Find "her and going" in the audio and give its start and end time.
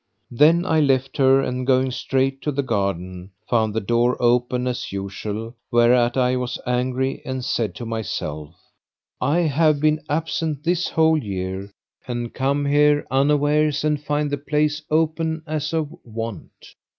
1.17-1.91